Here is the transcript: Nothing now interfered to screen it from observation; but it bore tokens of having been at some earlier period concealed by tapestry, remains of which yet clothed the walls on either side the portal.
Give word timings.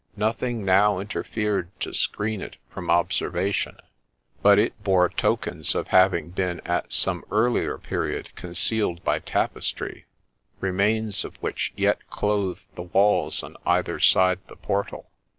Nothing 0.15 0.65
now 0.65 0.97
interfered 0.97 1.79
to 1.81 1.93
screen 1.93 2.41
it 2.41 2.57
from 2.71 2.89
observation; 2.89 3.77
but 4.41 4.57
it 4.57 4.83
bore 4.83 5.09
tokens 5.09 5.75
of 5.75 5.89
having 5.89 6.31
been 6.31 6.59
at 6.61 6.91
some 6.91 7.23
earlier 7.29 7.77
period 7.77 8.33
concealed 8.35 9.03
by 9.03 9.19
tapestry, 9.19 10.07
remains 10.59 11.23
of 11.23 11.35
which 11.35 11.71
yet 11.77 11.99
clothed 12.09 12.63
the 12.73 12.81
walls 12.81 13.43
on 13.43 13.55
either 13.63 13.99
side 13.99 14.39
the 14.47 14.55
portal. 14.55 15.11